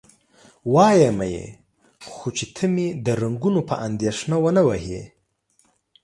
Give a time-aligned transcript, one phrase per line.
[0.73, 1.45] وایمه یې،
[2.09, 5.01] خو چې ته مې د رنګونو په اندېښنه و نه وهې؟